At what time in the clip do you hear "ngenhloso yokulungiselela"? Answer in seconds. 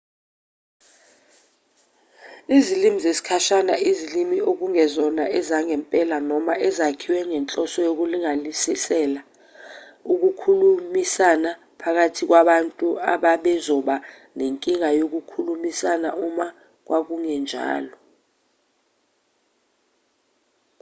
7.29-9.21